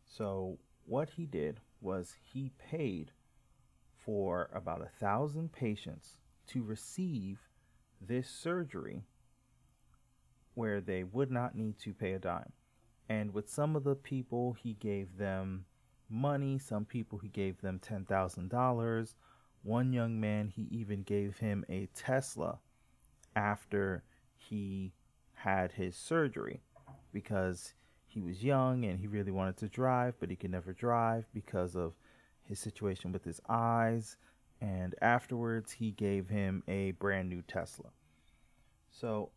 [0.06, 3.10] So, what he did was he paid
[3.98, 7.40] for about a thousand patients to receive
[8.00, 9.02] this surgery
[10.54, 12.52] where they would not need to pay a dime.
[13.08, 15.64] And with some of the people, he gave them
[16.10, 16.58] money.
[16.58, 19.14] Some people, he gave them $10,000.
[19.62, 22.58] One young man, he even gave him a Tesla
[23.36, 24.02] after
[24.34, 24.92] he
[25.34, 26.62] had his surgery
[27.12, 27.74] because
[28.06, 31.76] he was young and he really wanted to drive, but he could never drive because
[31.76, 31.94] of
[32.42, 34.16] his situation with his eyes.
[34.60, 37.90] And afterwards, he gave him a brand new Tesla.
[38.90, 39.30] So,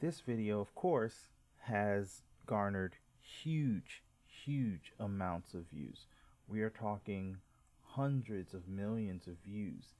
[0.00, 1.28] this video, of course,
[1.62, 4.02] has garnered huge,
[4.46, 6.06] huge amounts of views.
[6.48, 7.38] We are talking
[7.82, 9.94] hundreds of millions of views.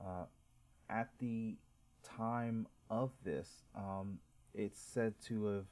[0.00, 0.24] Uh,
[0.90, 1.56] at the
[2.02, 4.18] time of this, um,
[4.54, 5.66] it's said to have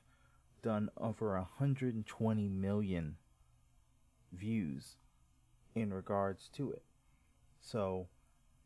[0.63, 3.17] done over 120 million
[4.33, 4.97] views
[5.75, 6.83] in regards to it.
[7.61, 8.09] So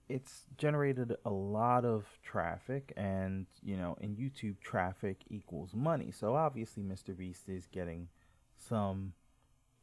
[0.08, 6.34] it's generated a lot of traffic and you know in youtube traffic equals money so
[6.34, 8.08] obviously mr beast is getting
[8.56, 9.12] some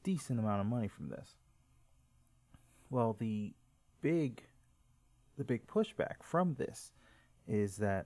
[0.08, 1.36] decent amount of money from this
[2.90, 3.54] well the
[4.02, 4.44] big
[5.38, 6.94] the big pushback from this
[7.46, 8.06] is that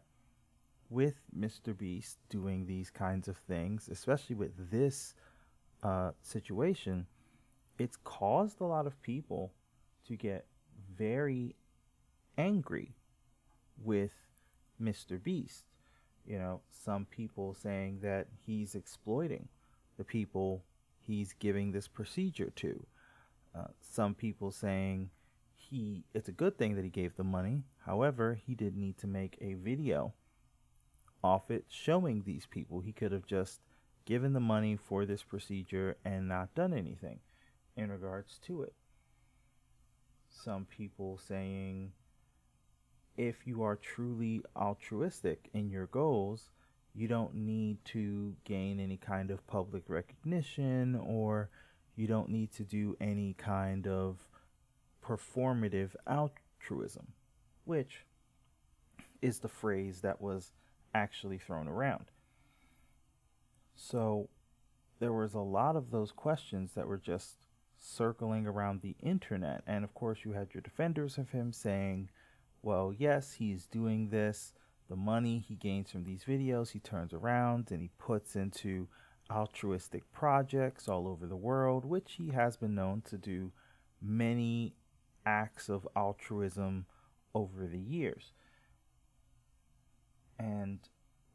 [0.90, 5.14] with mr beast doing these kinds of things especially with this
[5.84, 7.06] uh, situation
[7.78, 9.52] it's caused a lot of people
[10.08, 10.46] to get
[10.98, 11.56] very
[12.38, 12.96] angry
[13.84, 14.12] with
[14.82, 15.22] Mr.
[15.22, 15.66] Beast.
[16.26, 19.48] You know, some people saying that he's exploiting
[19.98, 20.64] the people
[21.06, 22.86] he's giving this procedure to.
[23.54, 25.10] Uh, some people saying
[25.56, 27.64] he it's a good thing that he gave the money.
[27.86, 30.14] However, he did need to make a video
[31.24, 32.80] off it showing these people.
[32.80, 33.62] He could have just
[34.06, 37.20] given the money for this procedure and not done anything
[37.76, 38.74] in regards to it.
[40.30, 41.92] Some people saying
[43.18, 46.50] if you are truly altruistic in your goals,
[46.94, 51.50] you don't need to gain any kind of public recognition or
[51.96, 54.28] you don't need to do any kind of
[55.04, 57.08] performative altruism,
[57.66, 58.06] which
[59.22, 60.52] is the phrase that was
[60.94, 62.06] actually thrown around.
[63.76, 64.30] So
[65.00, 67.48] there was a lot of those questions that were just
[67.80, 69.64] circling around the internet.
[69.66, 72.10] And of course, you had your defenders of him saying,
[72.62, 74.54] well, yes, he's doing this.
[74.92, 78.90] The money he gains from these videos, he turns around and he puts into
[79.32, 83.54] altruistic projects all over the world, which he has been known to do
[84.02, 84.76] many
[85.26, 86.88] acts of altruism
[87.34, 88.34] over the years.
[90.38, 90.80] And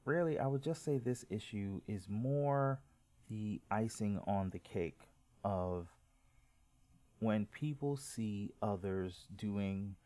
[0.05, 2.83] really, I would just say this issue is more
[3.31, 5.09] the icing on the cake
[5.45, 5.89] of
[7.21, 9.97] when people see others doing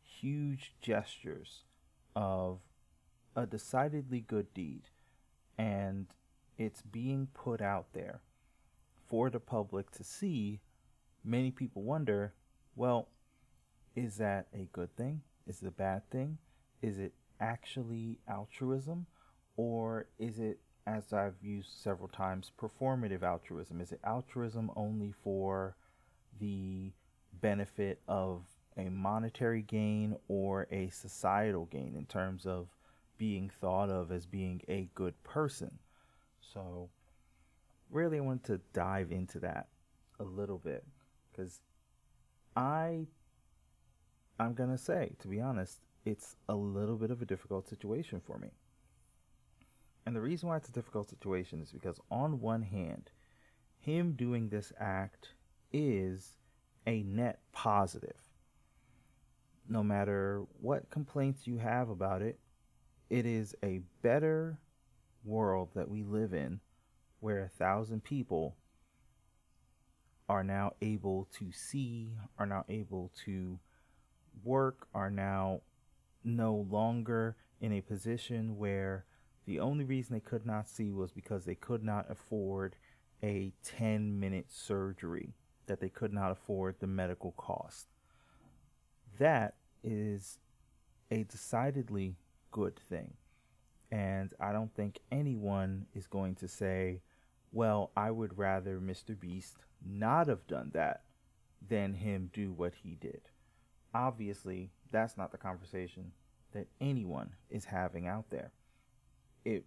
[0.00, 1.64] huge gestures
[2.16, 2.60] of
[3.36, 4.82] a decidedly good deed
[5.58, 6.06] and
[6.58, 8.20] it's being put out there
[9.08, 10.60] for the public to see,
[11.24, 12.32] many people wonder
[12.76, 13.08] well,
[13.94, 15.22] is that a good thing?
[15.46, 16.38] Is it a bad thing?
[16.82, 19.06] Is it actually altruism?
[19.56, 23.80] Or is it, as I've used several times, performative altruism?
[23.80, 25.76] Is it altruism only for
[26.40, 26.90] the
[27.40, 28.42] benefit of
[28.76, 32.66] a monetary gain or a societal gain in terms of
[33.18, 35.78] being thought of as being a good person?
[36.40, 36.90] So,
[37.90, 39.68] really, I want to dive into that
[40.20, 40.84] a little bit
[41.30, 41.60] because
[42.56, 43.06] I
[44.38, 48.38] I'm to say, to be honest, it's a little bit of a difficult situation for
[48.38, 48.50] me.
[50.06, 53.10] And the reason why it's a difficult situation is because, on one hand,
[53.78, 55.30] him doing this act
[55.72, 56.36] is
[56.86, 58.16] a net positive.
[59.68, 62.38] No matter what complaints you have about it,
[63.14, 64.58] it is a better
[65.24, 66.58] world that we live in
[67.20, 68.56] where a thousand people
[70.28, 73.60] are now able to see, are now able to
[74.42, 75.60] work, are now
[76.24, 79.04] no longer in a position where
[79.46, 82.74] the only reason they could not see was because they could not afford
[83.22, 85.34] a 10 minute surgery,
[85.66, 87.86] that they could not afford the medical cost.
[89.20, 90.40] That is
[91.12, 92.16] a decidedly
[92.54, 93.12] good thing.
[93.90, 97.00] And I don't think anyone is going to say,
[97.50, 99.18] well, I would rather Mr.
[99.18, 101.02] Beast not have done that
[101.68, 103.22] than him do what he did.
[103.92, 106.12] Obviously, that's not the conversation
[106.52, 108.52] that anyone is having out there.
[109.44, 109.64] It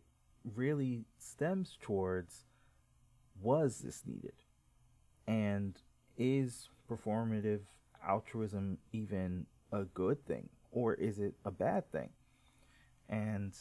[0.56, 2.46] really stems towards
[3.42, 4.34] was this needed?
[5.28, 5.78] And
[6.18, 7.60] is performative
[8.08, 10.48] altruism even a good thing?
[10.72, 12.10] Or is it a bad thing?
[13.10, 13.54] And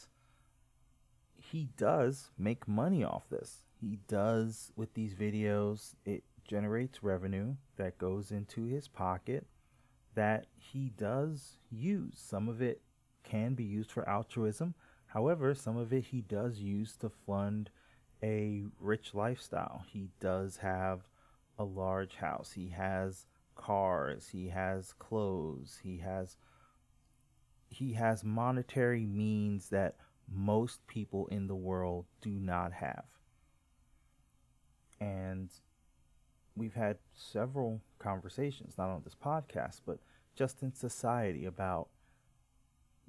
[1.35, 3.63] he does make money off this.
[3.79, 9.45] He does with these videos, it generates revenue that goes into his pocket
[10.15, 12.15] that he does use.
[12.15, 12.81] Some of it
[13.23, 14.73] can be used for altruism.
[15.07, 17.69] However, some of it he does use to fund
[18.23, 19.83] a rich lifestyle.
[19.87, 21.01] He does have
[21.59, 22.53] a large house.
[22.53, 26.37] He has cars, he has clothes, he has
[27.69, 29.95] he has monetary means that
[30.31, 33.05] most people in the world do not have.
[34.99, 35.49] And
[36.55, 39.99] we've had several conversations, not on this podcast, but
[40.35, 41.89] just in society about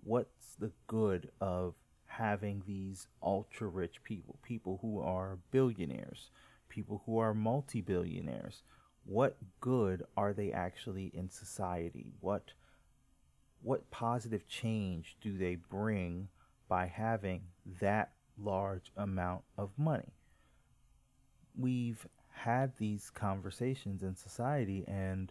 [0.04, 1.74] what's the good of
[2.06, 6.30] having these ultra rich people, people who are billionaires,
[6.68, 8.62] people who are multi billionaires.
[9.04, 12.12] What good are they actually in society?
[12.20, 12.52] What
[13.68, 16.26] what positive change do they bring
[16.70, 17.42] by having
[17.82, 18.12] that
[18.42, 20.14] large amount of money?
[21.54, 25.30] We've had these conversations in society and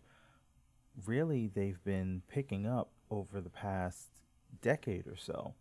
[1.07, 4.09] really they've been picking up over the past
[4.61, 5.55] decade or so.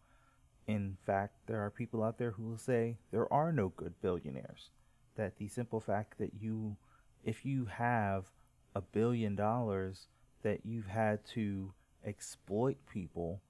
[0.66, 4.68] In fact, there are people out there who will say there are no good billionaires.
[5.14, 6.76] That the simple fact that you,
[7.24, 8.26] if you have
[8.74, 10.08] a billion dollars,
[10.42, 11.72] that you've had to
[12.06, 13.42] exploit people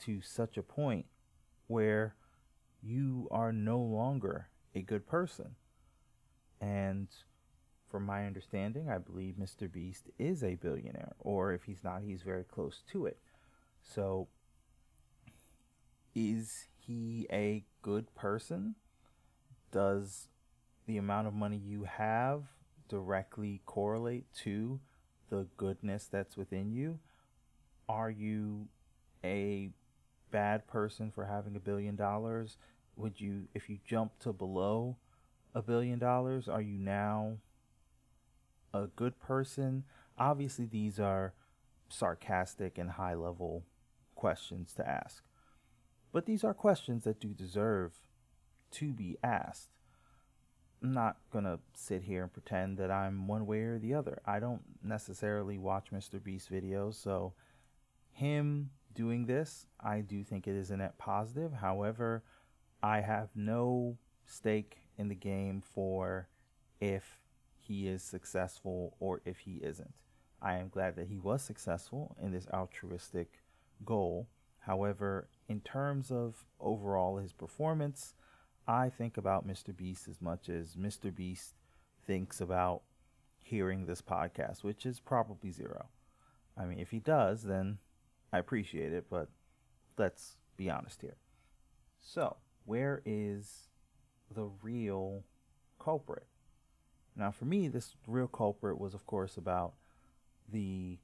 [0.00, 1.06] to such a point
[1.66, 2.14] where
[2.82, 5.56] you are no longer a good person.
[6.60, 7.08] And
[7.90, 9.70] from my understanding, I believe Mr.
[9.70, 13.18] Beast is a billionaire, or if he's not, he's very close to it.
[13.82, 14.28] So,
[16.14, 18.74] is he a good person?
[19.72, 20.28] Does
[20.86, 22.42] the amount of money you have
[22.88, 24.80] directly correlate to
[25.30, 26.98] the goodness that's within you?
[27.88, 28.68] Are you
[29.24, 29.70] a
[30.30, 32.56] bad person for having a billion dollars?
[32.96, 34.96] Would you, if you jump to below
[35.54, 37.38] a billion dollars, are you now
[38.74, 39.84] a good person?
[40.18, 41.32] Obviously, these are
[41.88, 43.64] sarcastic and high level
[44.14, 45.22] questions to ask.
[46.12, 48.00] But these are questions that do deserve
[48.72, 49.68] to be asked.
[50.82, 54.20] I'm not going to sit here and pretend that I'm one way or the other.
[54.24, 56.22] I don't necessarily watch Mr.
[56.22, 57.32] Beast videos, so
[58.18, 61.52] him doing this, I do think it is a net positive.
[61.52, 62.24] However,
[62.82, 63.96] I have no
[64.26, 66.28] stake in the game for
[66.80, 67.20] if
[67.60, 69.94] he is successful or if he isn't.
[70.42, 73.40] I am glad that he was successful in this altruistic
[73.84, 74.28] goal.
[74.60, 78.14] However, in terms of overall his performance,
[78.66, 79.74] I think about Mr.
[79.74, 81.14] Beast as much as Mr.
[81.14, 81.54] Beast
[82.04, 82.82] thinks about
[83.42, 85.86] hearing this podcast, which is probably zero.
[86.56, 87.78] I mean, if he does, then
[88.32, 89.28] I appreciate it, but
[89.96, 91.16] let's be honest here.
[92.00, 93.68] So, where is
[94.34, 95.24] the real
[95.78, 96.26] culprit?
[97.16, 99.74] Now, for me, this real culprit was, of course, about
[100.50, 100.98] the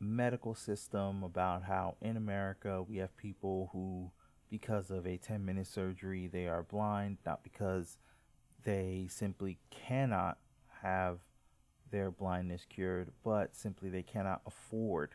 [0.00, 4.10] medical system, about how in America we have people who
[4.50, 7.98] because of a 10 minute surgery they are blind, not because
[8.64, 10.38] they simply cannot
[10.82, 11.18] have
[11.90, 15.10] their blindness cured, but simply they cannot afford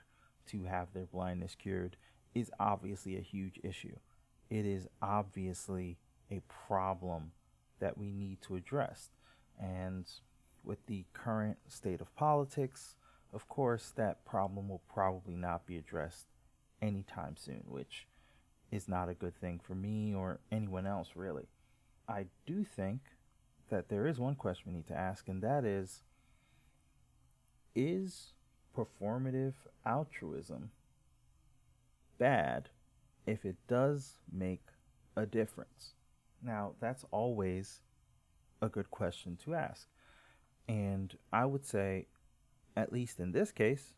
[0.48, 1.98] to have their blindness cured,
[2.34, 3.96] is obviously a huge issue.
[4.50, 5.98] It is obviously
[6.32, 7.32] a problem
[7.80, 9.10] that we need to address.
[9.60, 10.06] And
[10.64, 12.96] with the current state of politics,
[13.34, 16.28] of course, that problem will probably not be addressed
[16.82, 18.08] anytime soon, which
[18.72, 21.48] is not a good thing for me or anyone else, really.
[22.08, 23.02] I do think
[23.70, 26.04] that there is one question we need to ask, and that is
[27.76, 28.33] Is
[28.76, 29.54] performative
[29.86, 30.72] altruism
[32.18, 32.70] bad
[33.26, 34.66] if it does make
[35.16, 35.94] a difference?
[36.42, 37.82] Now, that's always
[38.62, 39.88] a good question to ask.
[40.68, 42.08] And I would say,
[42.76, 43.94] at least in this case,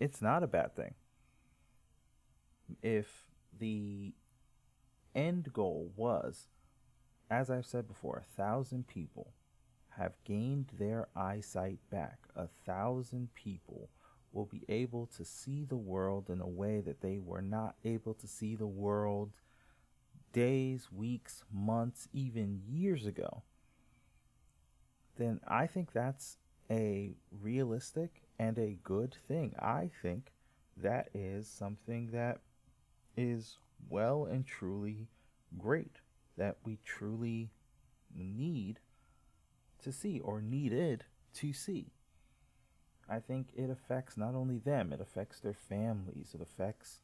[0.00, 0.94] it's not a bad thing.
[2.82, 3.26] If
[3.58, 4.14] the
[5.14, 6.48] end goal was,
[7.30, 9.32] as I've said before, a thousand people
[9.96, 12.18] have gained their eyesight back.
[12.34, 13.90] A thousand people
[14.34, 18.12] will be able to see the world in a way that they were not able
[18.14, 19.30] to see the world
[20.32, 23.42] days, weeks, months, even years ago.
[25.16, 29.54] Then I think that's a realistic and a good thing.
[29.58, 30.32] I think
[30.76, 32.40] that is something that
[33.16, 33.58] is
[33.88, 35.06] well and truly
[35.56, 36.00] great
[36.36, 37.50] that we truly
[38.16, 38.80] need
[39.82, 41.04] to see or needed
[41.34, 41.92] to see.
[43.08, 47.00] I think it affects not only them, it affects their families, it affects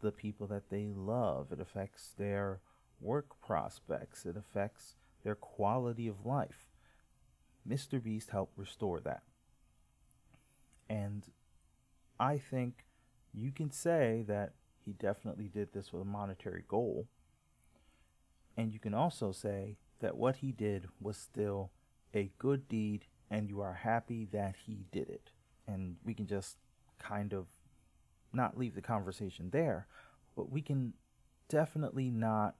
[0.00, 2.60] the people that they love, it affects their
[3.00, 6.70] work prospects, it affects their quality of life.
[7.68, 8.02] Mr.
[8.02, 9.22] Beast helped restore that.
[10.88, 11.26] And
[12.18, 12.84] I think
[13.32, 17.06] you can say that he definitely did this with a monetary goal.
[18.56, 21.70] And you can also say that what he did was still
[22.14, 25.30] a good deed and you are happy that he did it.
[25.66, 26.56] And we can just
[26.98, 27.46] kind of
[28.32, 29.86] not leave the conversation there,
[30.36, 30.94] but we can
[31.48, 32.56] definitely not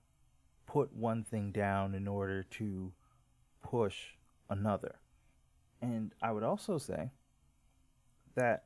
[0.67, 2.93] put one thing down in order to
[3.63, 4.15] push
[4.49, 4.97] another.
[5.81, 7.11] And I would also say
[8.35, 8.65] that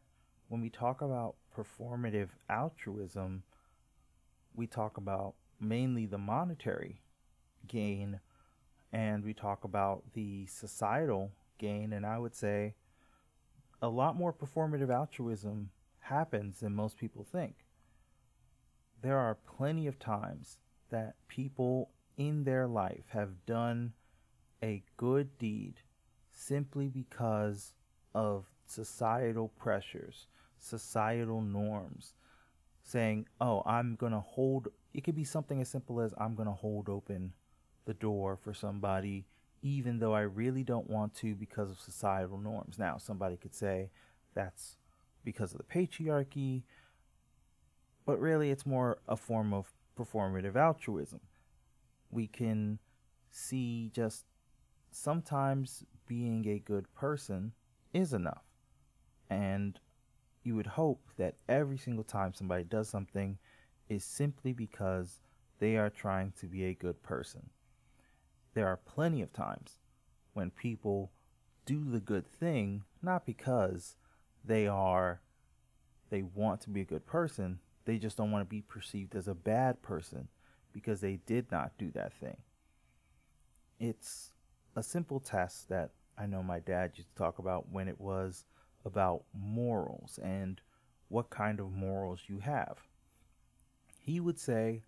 [0.48, 3.42] when we talk about performative altruism,
[4.54, 7.00] we talk about mainly the monetary
[7.66, 8.20] gain
[8.92, 11.92] and we talk about the societal gain.
[11.92, 12.74] And I would say
[13.80, 15.70] a lot more performative altruism
[16.00, 17.54] happens than most people think.
[19.02, 20.58] There are plenty of times
[20.90, 23.92] that people in their life have done
[24.62, 25.74] a good deed
[26.32, 27.72] simply because
[28.14, 30.26] of societal pressures,
[30.58, 32.14] societal norms,
[32.82, 36.48] saying, oh, I'm going to hold, it could be something as simple as I'm going
[36.48, 37.34] to hold open
[37.84, 39.26] the door for somebody,
[39.66, 42.78] even though I really don't want to because of societal norms.
[42.78, 43.90] Now, somebody could say
[44.32, 44.76] that's
[45.24, 46.62] because of the patriarchy,
[48.04, 51.18] but really it's more a form of performative altruism.
[52.12, 52.78] We can
[53.32, 54.24] see just
[54.92, 57.50] sometimes being a good person
[57.92, 58.44] is enough.
[59.28, 59.80] And
[60.44, 63.36] you would hope that every single time somebody does something
[63.88, 65.18] is simply because
[65.58, 67.50] they are trying to be a good person.
[68.56, 69.76] There are plenty of times
[70.32, 71.12] when people
[71.66, 73.96] do the good thing not because
[74.42, 75.20] they are
[76.08, 79.28] they want to be a good person, they just don't want to be perceived as
[79.28, 80.28] a bad person
[80.72, 82.38] because they did not do that thing.
[83.78, 84.32] It's
[84.74, 88.46] a simple test that I know my dad used to talk about when it was
[88.86, 90.62] about morals and
[91.08, 92.78] what kind of morals you have.
[94.00, 94.80] He would say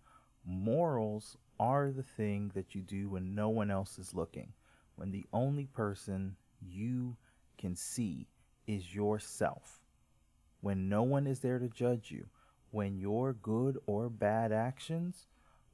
[0.43, 4.53] morals are the thing that you do when no one else is looking,
[4.95, 7.17] when the only person you
[7.57, 8.27] can see
[8.67, 9.79] is yourself,
[10.61, 12.27] when no one is there to judge you,
[12.71, 15.27] when your good or bad actions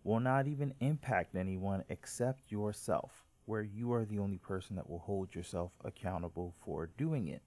[0.04, 5.00] will not even impact anyone except yourself, where you are the only person that will
[5.00, 7.42] hold yourself accountable for doing it.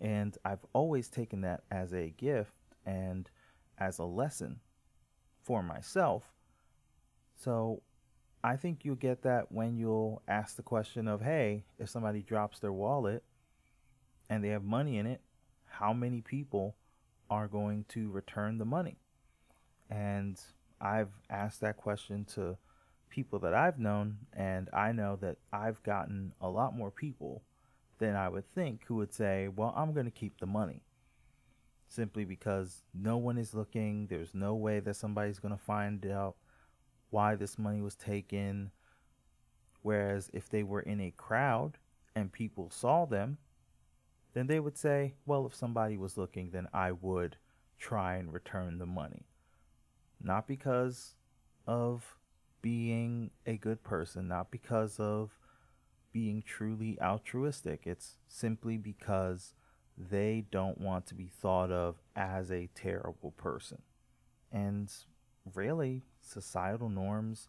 [0.00, 2.54] And I've always taken that as a gift
[2.86, 3.28] and
[3.78, 4.60] as a lesson
[5.42, 6.24] for myself.
[7.38, 7.82] So
[8.42, 12.58] I think you'll get that when you'll ask the question of, hey, if somebody drops
[12.58, 13.22] their wallet
[14.28, 15.20] and they have money in it,
[15.66, 16.74] how many people
[17.30, 18.98] are going to return the money?
[19.88, 20.38] And
[20.80, 22.58] I've asked that question to
[23.08, 27.42] people that I've known, and I know that I've gotten a lot more people
[27.98, 30.82] than I would think who would say, Well, I'm going to keep the money.
[31.86, 36.36] Simply because no one is looking, there's no way that somebody's going to find out
[37.10, 38.70] why this money was taken.
[39.82, 41.78] Whereas if they were in a crowd
[42.14, 43.38] and people saw them,
[44.34, 47.36] then they would say, Well, if somebody was looking, then I would
[47.78, 49.26] try and return the money.
[50.20, 51.14] Not because
[51.66, 52.16] of
[52.60, 55.38] being a good person, not because of
[56.12, 57.82] being truly altruistic.
[57.84, 59.54] It's simply because
[59.96, 63.82] they don't want to be thought of as a terrible person.
[64.50, 64.92] And
[65.54, 67.48] really, societal norms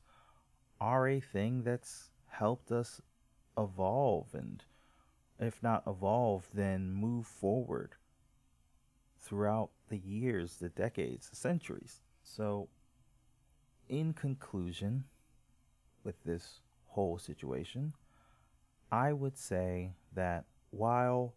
[0.79, 3.01] are a thing that's helped us
[3.57, 4.63] evolve and
[5.39, 7.95] if not evolve then move forward
[9.17, 12.01] throughout the years the decades the centuries.
[12.23, 12.69] So
[13.87, 15.05] in conclusion
[16.03, 17.93] with this whole situation
[18.91, 21.35] I would say that while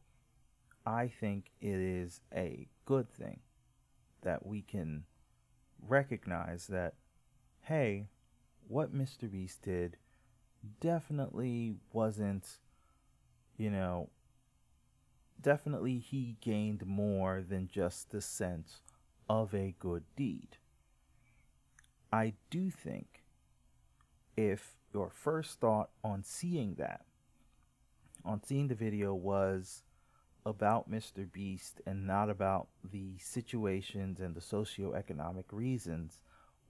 [0.86, 3.40] I think it is a good thing
[4.22, 5.04] that we can
[5.86, 6.94] recognize that,
[7.62, 8.08] hey,
[8.68, 9.30] what Mr.
[9.30, 9.96] Beast did
[10.80, 12.58] definitely wasn't,
[13.56, 14.10] you know,
[15.40, 18.82] definitely he gained more than just the sense
[19.28, 20.56] of a good deed.
[22.12, 23.22] I do think
[24.36, 27.04] if your first thought on seeing that
[28.24, 29.82] on seeing the video was
[30.44, 31.30] about Mr.
[31.30, 36.20] Beast and not about the situations and the socioeconomic reasons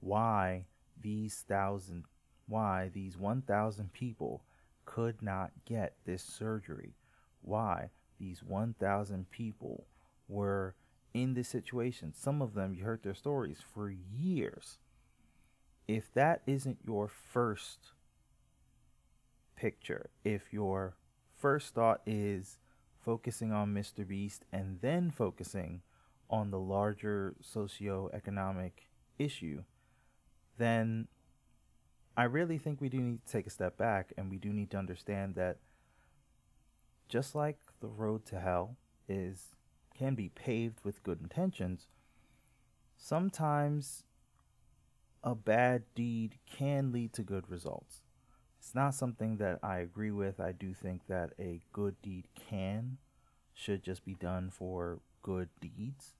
[0.00, 0.64] why
[1.00, 2.04] these thousand
[2.48, 4.42] why these 1000 people
[4.84, 6.94] could not get this surgery
[7.40, 9.86] why these 1000 people
[10.28, 10.74] were
[11.14, 14.78] in this situation some of them you heard their stories for years
[15.88, 17.92] if that isn't your first
[19.56, 20.96] picture if your
[21.38, 22.58] first thought is
[23.04, 24.06] focusing on Mr.
[24.06, 25.82] Beast and then focusing
[26.30, 28.86] on the larger socio-economic
[29.18, 29.62] issue,
[30.58, 31.08] then
[32.16, 34.70] I really think we do need to take a step back and we do need
[34.72, 35.58] to understand that
[37.08, 38.76] just like the road to hell
[39.08, 39.54] is
[39.96, 41.88] can be paved with good intentions,
[42.96, 44.04] sometimes
[45.22, 48.02] a bad deed can lead to good results.
[48.58, 50.40] It's not something that I agree with.
[50.40, 52.98] I do think that a good deed can,
[53.54, 56.14] should just be done for good deeds.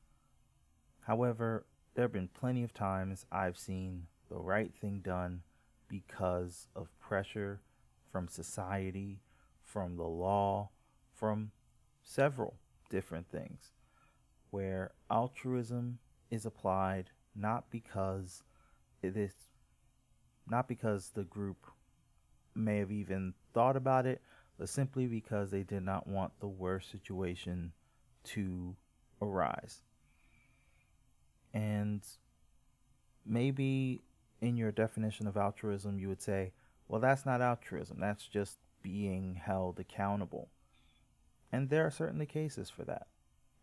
[1.07, 5.43] However, there have been plenty of times I've seen the right thing done
[5.89, 7.61] because of pressure
[8.11, 9.21] from society,
[9.63, 10.71] from the law,
[11.13, 11.51] from
[12.03, 12.55] several
[12.89, 13.73] different things,
[14.51, 15.99] where altruism
[16.31, 18.43] is applied not because
[19.03, 19.33] it is
[20.49, 21.67] not because the group
[22.55, 24.21] may have even thought about it,
[24.59, 27.73] but simply because they did not want the worst situation
[28.25, 28.75] to
[29.21, 29.83] arise.
[31.55, 32.03] And
[33.25, 34.03] maybe
[34.43, 36.53] in your definition of altruism, you would say,
[36.89, 40.51] well, that's not altruism, that's just being held accountable.
[41.53, 43.07] And there are certainly cases for that.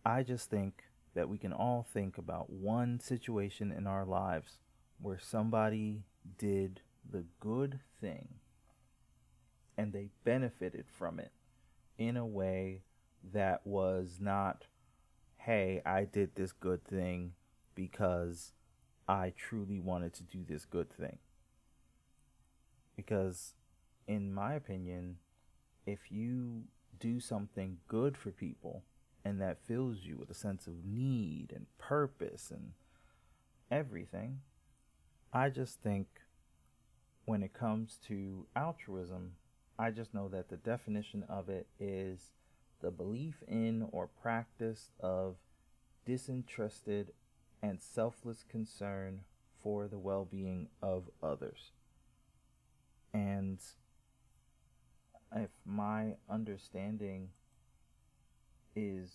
[0.06, 4.58] I just think that we can all think about one situation in our lives
[5.02, 6.04] where somebody
[6.38, 8.36] did the good thing
[9.78, 11.32] and they benefited from it
[11.98, 12.84] in a way
[13.34, 14.66] that was not,
[15.38, 17.34] hey, I did this good thing
[17.76, 18.54] because
[19.10, 21.18] I truly wanted to do this good thing.
[22.96, 23.56] Because,
[24.08, 25.18] in my opinion,
[25.88, 26.66] if you
[27.00, 28.84] do something good for people
[29.26, 32.74] and that fills you with a sense of need and purpose and
[33.72, 34.42] everything,
[35.34, 36.08] I just think
[37.26, 39.32] when it comes to altruism,
[39.80, 42.32] I just know that the definition of it is
[42.80, 45.38] the belief in or practice of
[46.06, 47.12] disinterested
[47.62, 49.22] and selfless concern
[49.62, 51.72] for the well being of others.
[53.14, 53.60] And
[55.36, 57.30] if my understanding
[58.76, 59.12] is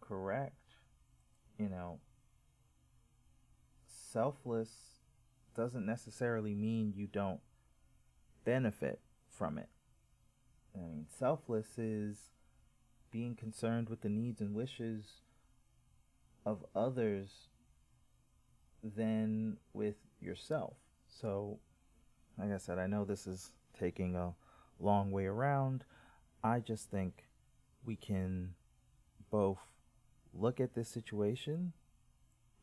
[0.00, 0.74] correct,
[1.58, 2.00] you know,
[3.86, 4.70] selfless
[5.54, 7.40] doesn't necessarily mean you don't
[8.44, 9.00] benefit
[9.30, 9.68] from it.
[10.74, 12.30] I mean, selfless is
[13.10, 15.20] being concerned with the needs and wishes
[16.44, 17.48] of others
[18.82, 20.74] than with yourself.
[21.08, 21.58] So,
[22.38, 24.34] like I said, I know this is taking a
[24.80, 25.84] long way around.
[26.42, 27.24] I just think
[27.84, 28.54] we can
[29.30, 29.58] both
[30.34, 31.72] look at this situation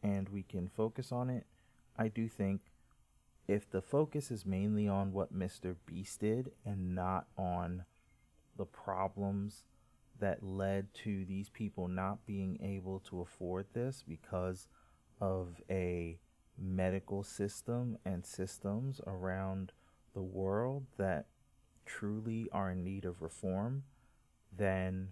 [0.03, 1.45] and we can focus on it.
[1.97, 2.61] I do think
[3.47, 5.75] if the focus is mainly on what Mr.
[5.85, 7.83] Beast did and not on
[8.57, 9.63] the problems
[10.19, 14.67] that led to these people not being able to afford this because
[15.19, 16.19] of a
[16.57, 19.71] medical system and systems around
[20.13, 21.27] the world that
[21.85, 23.83] truly are in need of reform,
[24.55, 25.09] then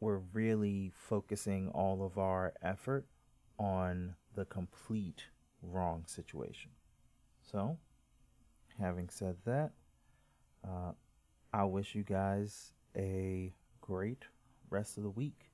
[0.00, 3.06] we're really focusing all of our effort
[3.58, 5.24] on the complete
[5.62, 6.70] wrong situation.
[7.40, 7.78] So,
[8.78, 9.70] having said that,
[10.66, 10.92] uh,
[11.52, 14.24] I wish you guys a great
[14.68, 15.50] rest of the week.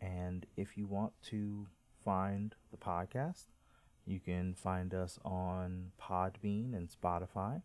[0.00, 1.66] And if you want to
[2.04, 3.46] find the podcast,
[4.06, 7.62] you can find us on Podbean and Spotify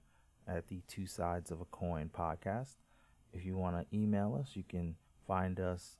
[0.48, 2.76] at the Two Sides of a Coin podcast.
[3.34, 4.96] If you want to email us, you can
[5.28, 5.98] find us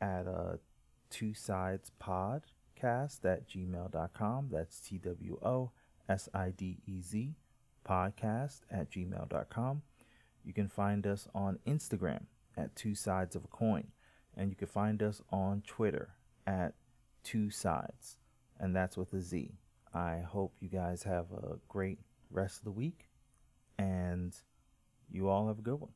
[0.00, 0.56] at uh,
[1.10, 4.48] Two Sides Podcast at gmail.com.
[4.50, 5.70] That's T W O
[6.08, 7.34] S I D E Z
[7.88, 9.82] podcast at gmail.com.
[10.44, 12.24] You can find us on Instagram
[12.56, 13.88] at Two Sides of a Coin.
[14.36, 16.14] And you can find us on Twitter
[16.46, 16.74] at
[17.22, 18.18] Two Sides.
[18.58, 19.52] And that's with a Z.
[19.92, 21.98] I hope you guys have a great
[22.30, 23.08] rest of the week.
[23.78, 24.34] And
[25.10, 25.92] you all have a good one.